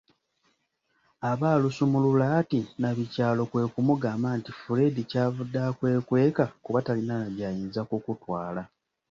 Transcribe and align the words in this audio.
Aba 1.29 1.47
alusumulula 1.55 2.25
ati, 2.39 2.59
Nabikyalo 2.79 3.41
kwe 3.51 3.63
kumugamba 3.73 4.27
nti: 4.37 4.51
“Fred 4.61 4.95
ky’avudde 5.09 5.59
akwekweka 5.69 6.43
kuba 6.63 6.79
talina 6.85 7.15
na 7.21 7.29
gy’ayinza 7.35 7.81
kukutwala!” 7.89 8.61